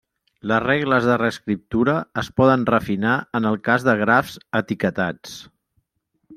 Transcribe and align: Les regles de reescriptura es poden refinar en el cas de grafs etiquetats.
Les 0.51 0.61
regles 0.61 1.07
de 1.09 1.17
reescriptura 1.21 1.95
es 2.23 2.31
poden 2.41 2.65
refinar 2.71 3.13
en 3.41 3.49
el 3.53 3.61
cas 3.69 3.87
de 3.91 3.97
grafs 4.03 4.41
etiquetats. 4.65 5.41